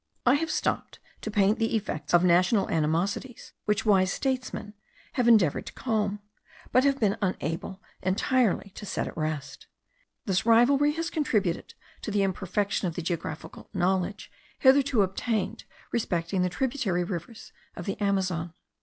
I 0.25 0.33
have 0.33 0.49
stopped 0.49 0.97
to 1.21 1.29
paint 1.29 1.59
the 1.59 1.75
effects 1.75 2.11
of 2.11 2.23
national 2.23 2.69
animosities, 2.71 3.53
which 3.65 3.85
wise 3.85 4.11
statesmen 4.11 4.73
have 5.13 5.27
endeavoured 5.27 5.67
to 5.67 5.73
calm, 5.73 6.21
but 6.71 6.83
have 6.85 6.99
been 6.99 7.19
unable 7.21 7.83
entirely 8.01 8.71
to 8.71 8.85
set 8.87 9.05
at 9.05 9.15
rest. 9.15 9.67
This 10.25 10.43
rivalry 10.43 10.93
has 10.93 11.11
contributed 11.11 11.75
to 12.01 12.09
the 12.09 12.23
imperfection 12.23 12.87
of 12.87 12.95
the 12.95 13.03
geographical 13.03 13.69
knowledge 13.75 14.31
hitherto 14.57 15.03
obtained 15.03 15.65
respecting 15.91 16.41
the 16.41 16.49
tributary 16.49 17.03
rivers 17.03 17.53
of 17.75 17.85
the 17.85 17.99
Amazon. 18.01 18.55